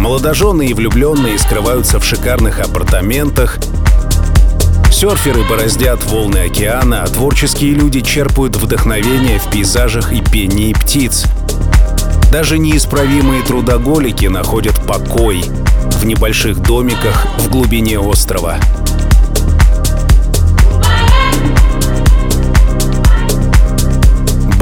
Молодожены 0.00 0.66
и 0.66 0.74
влюбленные 0.74 1.38
скрываются 1.38 2.00
в 2.00 2.04
шикарных 2.04 2.58
апартаментах, 2.58 3.58
Серферы 4.90 5.44
бороздят 5.48 6.04
волны 6.04 6.38
океана, 6.38 7.04
а 7.04 7.06
творческие 7.06 7.72
люди 7.72 8.00
черпают 8.00 8.56
вдохновение 8.56 9.38
в 9.38 9.48
пейзажах 9.48 10.12
и 10.12 10.20
пении 10.20 10.72
птиц. 10.72 11.26
Даже 12.32 12.58
неисправимые 12.58 13.42
трудоголики 13.42 14.26
находят 14.26 14.74
покой 14.86 15.44
в 16.00 16.04
небольших 16.04 16.58
домиках 16.58 17.26
в 17.38 17.48
глубине 17.48 18.00
острова. 18.00 18.58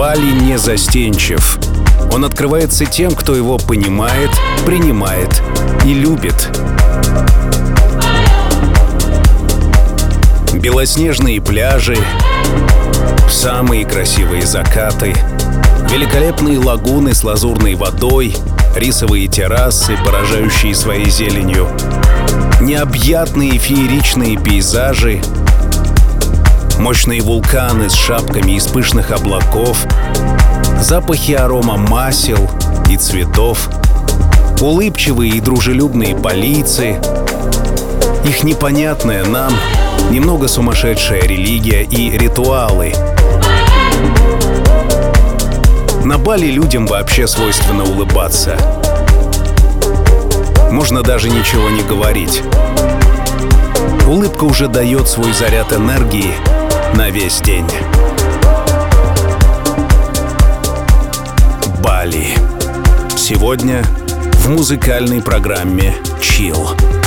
Бали 0.01 0.31
не 0.31 0.57
застенчив. 0.57 1.59
Он 2.11 2.25
открывается 2.25 2.87
тем, 2.87 3.15
кто 3.15 3.35
его 3.35 3.59
понимает, 3.59 4.31
принимает 4.65 5.43
и 5.85 5.93
любит. 5.93 6.49
Белоснежные 10.55 11.43
пляжи, 11.43 11.99
самые 13.29 13.85
красивые 13.85 14.47
закаты, 14.47 15.15
великолепные 15.91 16.59
лагуны 16.59 17.13
с 17.13 17.23
лазурной 17.23 17.75
водой, 17.75 18.35
рисовые 18.75 19.29
террасы, 19.29 19.99
поражающие 20.03 20.75
своей 20.75 21.11
зеленью, 21.11 21.69
необъятные 22.63 23.59
фееричные 23.59 24.39
пейзажи, 24.39 25.21
мощные 26.81 27.21
вулканы 27.21 27.91
с 27.91 27.95
шапками 27.95 28.53
из 28.53 28.67
пышных 28.67 29.11
облаков, 29.11 29.87
запахи 30.81 31.33
арома 31.33 31.77
масел 31.77 32.51
и 32.89 32.97
цветов, 32.97 33.69
улыбчивые 34.61 35.33
и 35.33 35.41
дружелюбные 35.41 36.17
полиции, 36.17 36.99
их 38.25 38.43
непонятное 38.45 39.25
нам 39.25 39.53
немного 40.11 40.49
сумасшедшая 40.49 41.21
религия 41.23 41.83
и 41.83 42.17
ритуалы. 42.17 42.95
На 46.05 46.17
Бали 46.17 46.47
людям 46.47 46.87
вообще 46.87 47.27
свойственно 47.27 47.85
улыбаться. 47.85 48.57
Можно 50.71 51.03
даже 51.03 51.29
ничего 51.29 51.69
не 51.69 51.83
говорить. 51.83 52.43
Улыбка 54.09 54.45
уже 54.45 54.67
дает 54.67 55.09
свой 55.09 55.33
заряд 55.35 55.73
энергии 55.73 56.35
на 56.95 57.11
весь 57.11 57.41
день. 57.41 57.67
Бали. 61.83 62.29
Сегодня 63.17 63.83
в 64.35 64.49
музыкальной 64.49 65.23
программе 65.23 65.95
«Chill». 66.21 67.00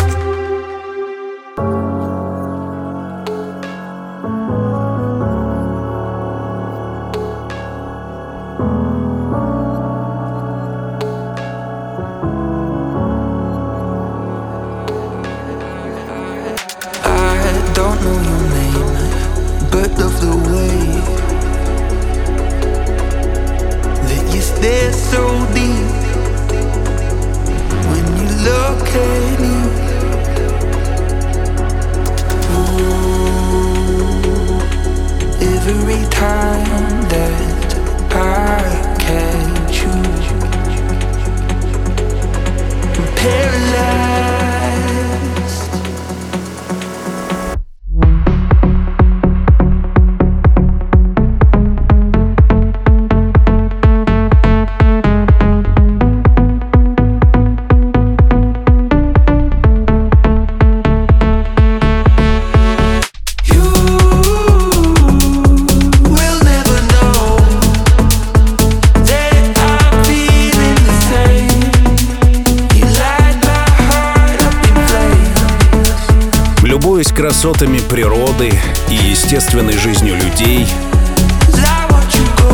Красотами 77.44 77.80
природы 77.80 78.58
и 78.90 78.96
естественной 78.96 79.78
жизнью 79.78 80.16
людей, 80.16 80.66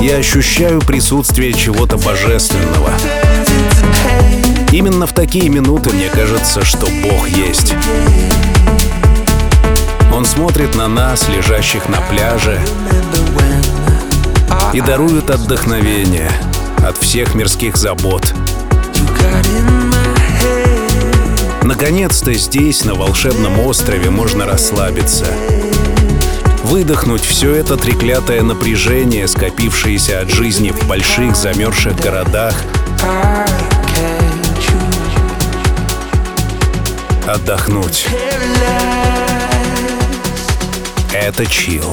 я 0.02 0.16
ощущаю 0.16 0.80
присутствие 0.80 1.54
чего-то 1.54 2.00
божественного. 2.00 2.90
Именно 4.72 5.06
в 5.06 5.14
такие 5.14 5.48
минуты 5.48 5.92
мне 5.92 6.10
кажется, 6.10 6.66
что 6.66 6.88
Бог 7.04 7.30
есть. 7.30 7.76
Он 10.12 10.26
смотрит 10.26 10.74
на 10.74 10.88
нас, 10.88 11.30
лежащих 11.30 11.88
на 11.88 12.02
пляже, 12.02 12.60
и 14.74 14.82
дарует 14.82 15.30
отдохновение 15.30 16.32
от 16.80 16.98
всех 16.98 17.36
мирских 17.36 17.78
забот. 17.78 18.34
Наконец-то 21.70 22.34
здесь, 22.34 22.84
на 22.84 22.96
волшебном 22.96 23.60
острове, 23.60 24.10
можно 24.10 24.48
расслабиться. 24.48 25.28
Выдохнуть 26.64 27.24
все 27.24 27.54
это 27.54 27.78
треклятое 27.78 28.42
напряжение, 28.42 29.28
скопившееся 29.28 30.22
от 30.22 30.32
жизни 30.32 30.72
в 30.72 30.88
больших 30.88 31.36
замерзших 31.36 31.96
городах. 31.98 32.56
Отдохнуть. 37.28 38.08
Это 41.14 41.46
чил. 41.46 41.86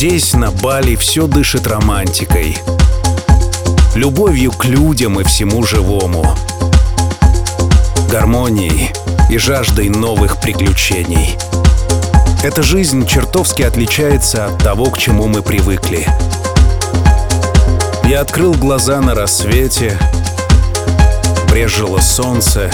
Здесь, 0.00 0.32
на 0.32 0.50
Бали, 0.50 0.96
все 0.96 1.26
дышит 1.26 1.66
романтикой. 1.66 2.56
Любовью 3.94 4.50
к 4.50 4.64
людям 4.64 5.20
и 5.20 5.24
всему 5.24 5.62
живому. 5.62 6.24
Гармонией 8.10 8.94
и 9.28 9.36
жаждой 9.36 9.90
новых 9.90 10.40
приключений. 10.40 11.36
Эта 12.42 12.62
жизнь 12.62 13.06
чертовски 13.06 13.60
отличается 13.60 14.46
от 14.46 14.56
того, 14.64 14.86
к 14.86 14.96
чему 14.96 15.28
мы 15.28 15.42
привыкли. 15.42 16.08
Я 18.06 18.22
открыл 18.22 18.54
глаза 18.54 19.02
на 19.02 19.14
рассвете, 19.14 19.98
брежило 21.50 22.00
солнце, 22.00 22.70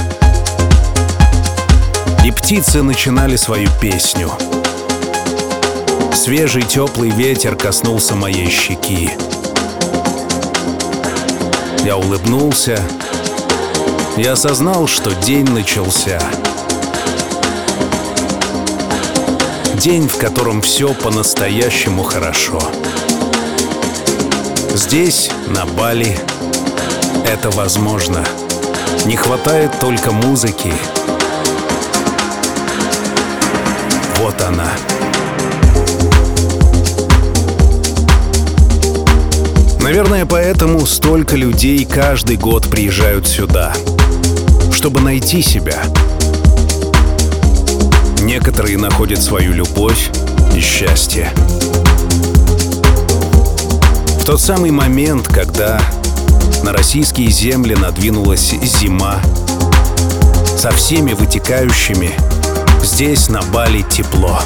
и 2.24 2.30
птицы 2.30 2.84
начинали 2.84 3.34
свою 3.34 3.68
песню— 3.80 4.30
Свежий 6.16 6.62
теплый 6.62 7.10
ветер 7.10 7.54
коснулся 7.54 8.16
моей 8.16 8.50
щеки. 8.50 9.10
Я 11.84 11.96
улыбнулся 11.96 12.82
я 14.16 14.32
осознал, 14.32 14.86
что 14.86 15.14
день 15.14 15.44
начался. 15.44 16.18
День, 19.74 20.08
в 20.08 20.16
котором 20.16 20.62
все 20.62 20.94
по-настоящему 20.94 22.02
хорошо. 22.02 22.58
Здесь, 24.72 25.30
на 25.48 25.66
Бали, 25.66 26.18
это 27.26 27.50
возможно. 27.50 28.24
Не 29.04 29.16
хватает 29.16 29.78
только 29.80 30.12
музыки. 30.12 30.72
Вот 34.16 34.40
она. 34.40 34.70
Наверное, 39.86 40.26
поэтому 40.26 40.84
столько 40.84 41.36
людей 41.36 41.84
каждый 41.84 42.36
год 42.36 42.68
приезжают 42.68 43.28
сюда, 43.28 43.72
чтобы 44.72 45.00
найти 45.00 45.42
себя. 45.42 45.80
Некоторые 48.20 48.78
находят 48.78 49.22
свою 49.22 49.52
любовь 49.52 50.10
и 50.56 50.60
счастье. 50.60 51.30
В 54.20 54.24
тот 54.24 54.40
самый 54.40 54.72
момент, 54.72 55.28
когда 55.28 55.80
на 56.64 56.72
российские 56.72 57.30
земли 57.30 57.76
надвинулась 57.76 58.56
зима, 58.60 59.20
со 60.58 60.72
всеми 60.72 61.12
вытекающими, 61.12 62.10
здесь 62.82 63.28
на 63.28 63.40
Бали 63.40 63.82
тепло. 63.82 64.40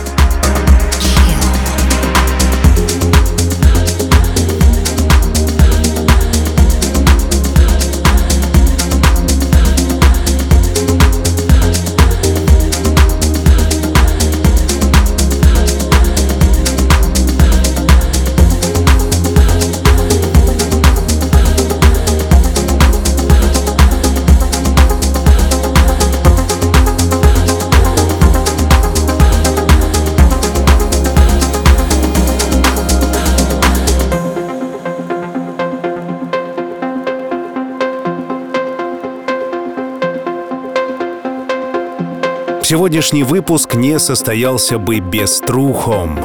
Сегодняшний 42.71 43.25
выпуск 43.25 43.75
не 43.75 43.99
состоялся 43.99 44.79
бы 44.79 45.01
без 45.01 45.41
Трухом, 45.41 46.21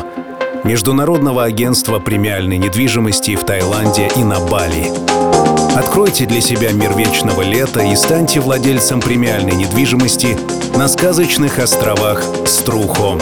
Международного 0.63 1.43
агентства 1.43 1.97
премиальной 1.97 2.59
недвижимости 2.59 3.35
в 3.35 3.43
Таиланде 3.43 4.11
и 4.15 4.23
на 4.23 4.39
Бали. 4.39 4.91
Откройте 5.75 6.27
для 6.27 6.41
себя 6.41 6.71
мир 6.71 6.95
вечного 6.95 7.41
лета 7.41 7.79
и 7.79 7.95
станьте 7.95 8.41
владельцем 8.41 9.01
премиальной 9.01 9.55
недвижимости 9.55 10.37
на 10.77 10.87
сказочных 10.87 11.57
островах 11.57 12.21
Струхом. 12.45 13.19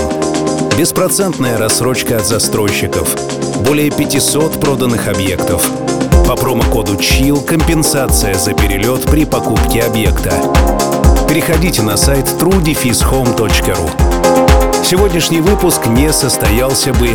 Беспроцентная 0.78 1.58
рассрочка 1.58 2.18
от 2.18 2.26
застройщиков. 2.26 3.16
Более 3.66 3.90
500 3.90 4.60
проданных 4.60 5.08
объектов. 5.08 5.72
По 6.28 6.36
промокоду 6.36 6.96
CHILL 6.96 7.42
компенсация 7.46 8.34
за 8.34 8.52
перелет 8.52 9.04
при 9.04 9.24
покупке 9.24 9.82
объекта 9.82 10.34
переходите 11.28 11.82
на 11.82 11.98
сайт 11.98 12.28
trudefishome.ru. 12.28 14.84
Сегодняшний 14.84 15.42
выпуск 15.42 15.88
не 15.88 16.12
состоялся 16.12 16.94
бы 16.94 17.10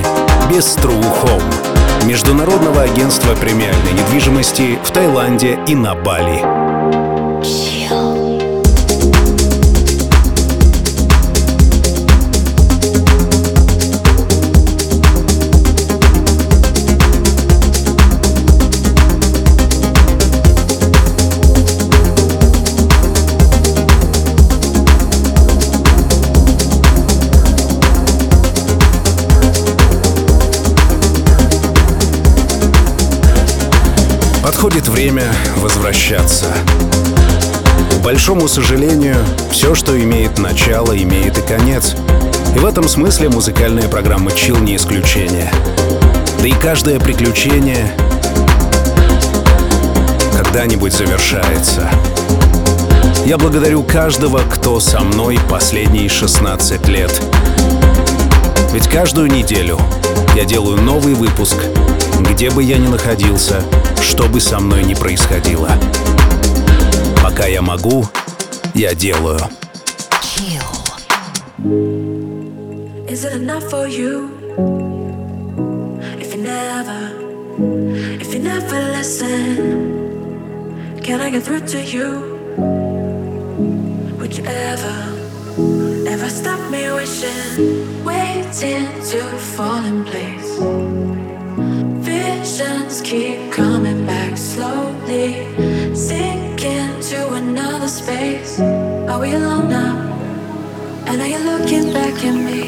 без 0.50 0.76
True 0.76 1.04
Home, 1.22 2.06
международного 2.06 2.82
агентства 2.82 3.34
премиальной 3.34 3.92
недвижимости 3.92 4.78
в 4.82 4.90
Таиланде 4.90 5.58
и 5.66 5.74
на 5.74 5.94
Бали. 5.94 7.07
Подходит 34.60 34.88
время 34.88 35.22
возвращаться. 35.58 36.46
К 37.92 38.02
большому 38.02 38.48
сожалению, 38.48 39.14
все, 39.52 39.76
что 39.76 39.96
имеет 39.96 40.36
начало, 40.40 41.00
имеет 41.00 41.38
и 41.38 41.42
конец. 41.42 41.94
И 42.56 42.58
в 42.58 42.66
этом 42.66 42.88
смысле 42.88 43.28
музыкальная 43.28 43.86
программа 43.86 44.32
«Чил» 44.32 44.56
не 44.56 44.74
исключение. 44.74 45.48
Да 46.40 46.48
и 46.48 46.50
каждое 46.50 46.98
приключение 46.98 47.92
когда-нибудь 50.36 50.92
завершается. 50.92 51.88
Я 53.24 53.38
благодарю 53.38 53.84
каждого, 53.84 54.40
кто 54.40 54.80
со 54.80 54.98
мной 54.98 55.38
последние 55.48 56.08
16 56.08 56.88
лет. 56.88 57.12
Ведь 58.72 58.88
каждую 58.88 59.30
неделю 59.30 59.78
я 60.34 60.44
делаю 60.44 60.82
новый 60.82 61.14
выпуск, 61.14 61.58
где 62.28 62.50
бы 62.50 62.64
я 62.64 62.78
ни 62.78 62.88
находился— 62.88 63.62
что 64.02 64.28
бы 64.28 64.40
со 64.40 64.58
мной 64.58 64.84
ни 64.84 64.94
происходило. 64.94 65.70
Пока 67.22 67.46
я 67.46 67.62
могу, 67.62 68.06
я 68.74 68.94
делаю. 68.94 69.40
Is 73.08 73.24
it 73.24 73.34
enough 73.34 73.68
for 73.70 73.88
you? 73.88 74.30
If 76.20 76.34
you 76.34 76.42
never, 76.42 77.12
if 78.20 78.32
you 78.32 78.40
never 78.40 78.80
listen, 78.96 80.06
can 81.02 81.20
I 81.20 81.30
get 81.30 81.42
through 81.42 81.66
to 81.66 81.82
you? 81.82 82.38
Would 84.18 84.36
you 84.36 84.44
ever, 84.44 85.16
ever 86.06 86.28
stop 86.28 86.60
me 86.70 86.90
wishing, 86.92 88.04
waiting 88.04 88.86
to 89.10 89.20
fall 89.56 89.84
in 89.84 90.04
place? 90.04 91.17
Visions 92.18 93.00
keep 93.00 93.52
coming 93.52 94.00
back 94.06 94.36
slowly, 94.36 95.30
sinking 95.94 96.92
to 97.10 97.20
another 97.34 97.88
space. 97.88 98.60
Are 99.10 99.20
we 99.20 99.30
alone 99.40 99.68
now? 99.68 99.94
And 101.08 101.16
are 101.22 101.30
you 101.34 101.40
looking 101.50 101.92
back 101.92 102.16
at 102.28 102.36
me? 102.48 102.62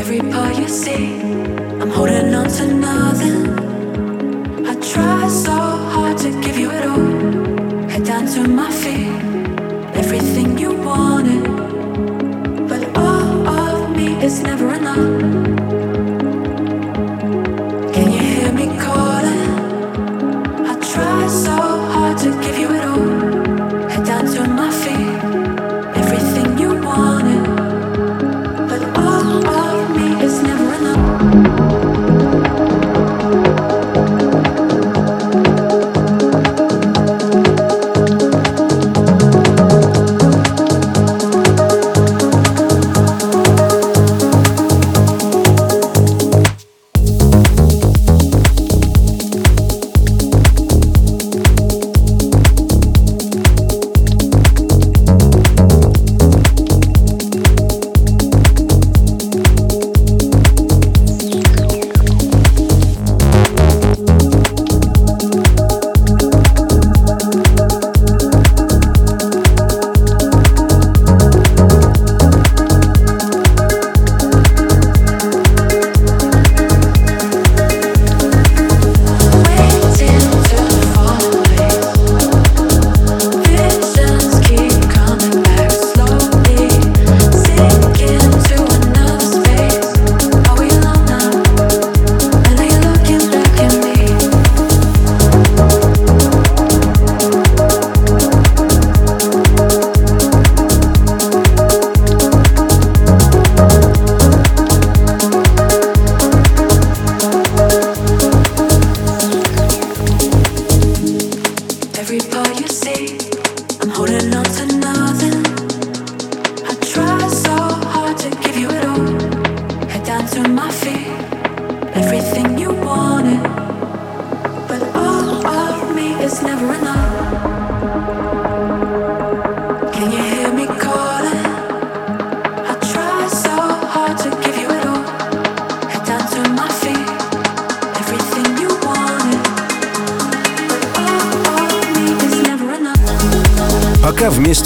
Every 0.00 0.20
part 0.32 0.54
you 0.62 0.68
see, 0.68 1.04
I'm 1.80 1.90
holding 1.90 2.34
on 2.40 2.48
to 2.58 2.64
nothing. 2.88 3.40
I 4.70 4.74
try 4.92 5.28
so 5.28 5.58
hard 5.94 6.16
to 6.24 6.30
give 6.44 6.56
you 6.62 6.70
it 6.78 6.84
all. 6.92 7.08
Head 7.92 8.04
down 8.04 8.24
to 8.34 8.40
my 8.60 8.70
feet, 8.82 8.95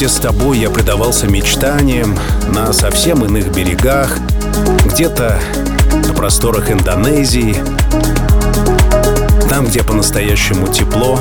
вместе 0.00 0.16
с 0.16 0.22
тобой 0.22 0.58
я 0.58 0.70
предавался 0.70 1.26
мечтаниям 1.26 2.18
на 2.48 2.72
совсем 2.72 3.22
иных 3.22 3.54
берегах, 3.54 4.16
где-то 4.86 5.38
на 5.92 6.14
просторах 6.14 6.70
Индонезии, 6.70 7.54
там, 9.50 9.66
где 9.66 9.82
по-настоящему 9.82 10.68
тепло, 10.68 11.20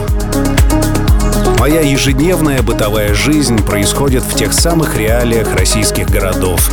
моя 1.60 1.82
ежедневная 1.82 2.62
бытовая 2.62 3.14
жизнь 3.14 3.58
происходит 3.66 4.24
в 4.24 4.34
тех 4.36 4.54
самых 4.54 4.96
реалиях 4.96 5.54
российских 5.56 6.10
городов. 6.10 6.72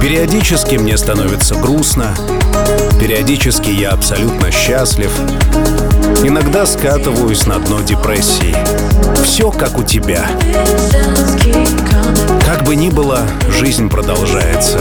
Периодически 0.00 0.74
мне 0.74 0.98
становится 0.98 1.54
грустно, 1.54 2.16
периодически 3.00 3.70
я 3.70 3.90
абсолютно 3.90 4.50
счастлив, 4.50 5.10
иногда 6.24 6.66
скатываюсь 6.66 7.46
на 7.46 7.58
дно 7.58 7.80
депрессии. 7.80 8.56
Все 9.24 9.50
как 9.50 9.78
у 9.78 9.82
тебя. 9.82 10.26
Как 12.44 12.64
бы 12.64 12.76
ни 12.76 12.90
было, 12.90 13.20
жизнь 13.48 13.88
продолжается. 13.88 14.80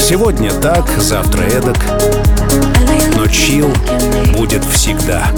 Сегодня 0.00 0.52
так, 0.52 0.88
завтра 0.98 1.42
эдак, 1.42 1.78
но 3.16 3.26
чил 3.26 3.72
будет 4.36 4.64
всегда. 4.64 5.30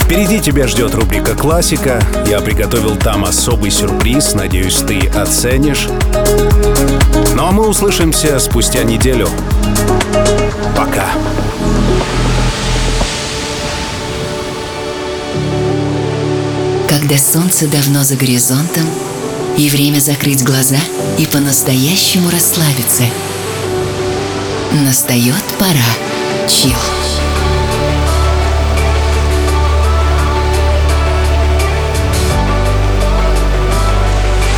Впереди 0.00 0.40
тебя 0.40 0.66
ждет 0.68 0.94
рубрика 0.94 1.34
«Классика». 1.34 2.02
Я 2.26 2.40
приготовил 2.40 2.96
там 2.96 3.24
особый 3.24 3.70
сюрприз, 3.70 4.34
надеюсь, 4.34 4.76
ты 4.76 5.08
оценишь. 5.08 5.88
Ну 7.34 7.46
а 7.46 7.52
мы 7.52 7.66
услышимся 7.66 8.38
спустя 8.38 8.82
неделю. 8.82 9.28
Пока. 10.76 11.06
Когда 16.88 17.16
солнце 17.16 17.66
давно 17.68 18.04
за 18.04 18.16
горизонтом, 18.16 18.86
и 19.56 19.68
время 19.68 19.98
закрыть 19.98 20.44
глаза 20.44 20.78
и 21.18 21.26
по-настоящему 21.26 22.30
расслабиться. 22.30 23.04
Настает 24.72 25.42
пора. 25.58 26.48
Чил. 26.48 26.72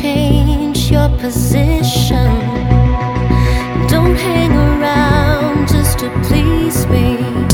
Change 0.00 0.90
your 0.90 1.08
position. 1.18 2.30
Don't 3.88 4.16
hang 4.16 4.52
around 4.52 5.68
just 5.68 6.00
to 6.00 6.10
please 6.28 6.86
me. 6.88 7.45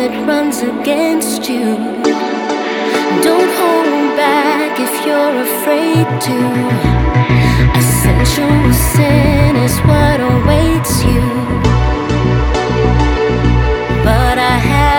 That 0.00 0.26
runs 0.26 0.62
against 0.62 1.46
you. 1.46 1.76
Don't 3.26 3.52
hold 3.60 4.16
back 4.16 4.72
if 4.80 4.94
you're 5.04 5.36
afraid 5.48 6.06
to. 6.26 6.38
A 7.78 7.82
sensual 8.04 8.72
sin 8.94 9.56
is 9.56 9.76
what 9.90 10.18
awaits 10.32 11.04
you. 11.04 11.24
But 14.02 14.38
I 14.38 14.56
have 14.70 14.89